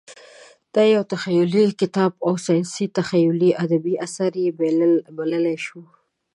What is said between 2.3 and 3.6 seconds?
ساینسي تخیلي